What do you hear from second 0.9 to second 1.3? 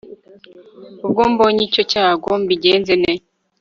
ubwo